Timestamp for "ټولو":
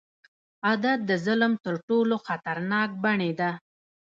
1.87-2.15